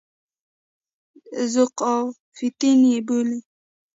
[1.51, 3.39] ذوقافیتین یې بولي.